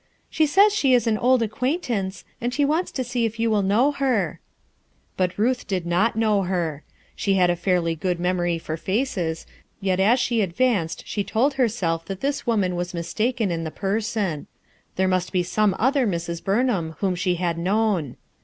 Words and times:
"She 0.31 0.47
says 0.47 0.73
she 0.73 0.95
is 0.95 1.05
un 1.05 1.15
old 1.15 1.43
acquaintance, 1.43 2.25
and 2.41 2.51
she 2.51 2.65
wants 2.65 2.91
to 2.93 3.03
sec 3.03 3.21
if 3.21 3.39
you 3.39 3.51
will 3.51 3.61
know 3.61 3.91
her," 3.91 4.39
But 5.15 5.37
Ruth 5.37 5.67
did 5.67 5.85
not 5.85 6.15
know 6.15 6.41
her. 6.41 6.81
She 7.15 7.35
had 7.35 7.51
a 7.51 7.55
fairly 7.55 7.93
good 7.95 8.19
memory 8.19 8.57
for 8.57 8.77
faces, 8.77 9.45
yet 9.79 9.99
as 9.99 10.19
she 10.19 10.41
advanced 10.41 11.03
she 11.05 11.23
told 11.23 11.53
herself 11.53 12.03
that 12.05 12.21
this 12.21 12.47
woman 12.47 12.75
was 12.75 12.95
mistaken 12.95 13.51
in 13.51 13.63
the 13.63 13.69
person* 13.69 14.47
There 14.95 15.07
must 15.07 15.31
bo 15.31 15.43
some 15.43 15.75
other 15.77 16.07
Mrs. 16.07 16.43
Burnham 16.43 16.95
whom 16.97 17.13
she 17.13 17.35
had 17.35 17.59
known. 17.59 18.17